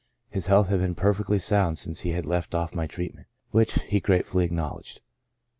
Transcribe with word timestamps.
His 0.31 0.47
health 0.47 0.69
had 0.69 0.79
been 0.79 0.95
perfectly 0.95 1.37
sound 1.37 1.77
since 1.77 1.99
he 1.99 2.09
had 2.09 2.25
left 2.25 2.55
ofF 2.55 2.73
my 2.73 2.87
treatment, 2.87 3.27
which 3.51 3.75
he 3.83 3.99
gratefully 3.99 4.45
acknowledged. 4.45 4.99